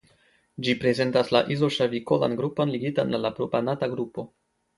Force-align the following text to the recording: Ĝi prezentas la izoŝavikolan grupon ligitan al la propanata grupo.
Ĝi 0.67 0.73
prezentas 0.83 1.29
la 1.37 1.41
izoŝavikolan 1.55 2.33
grupon 2.41 2.73
ligitan 2.77 3.15
al 3.19 3.23
la 3.27 3.33
propanata 3.41 3.93
grupo. 3.95 4.27